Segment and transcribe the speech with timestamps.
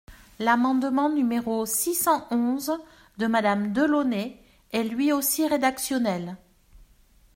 [0.39, 2.71] L’amendement numéro six cent onze,
[3.19, 4.35] de Madame Delaunay,
[4.71, 6.37] est lui aussi rédactionnel.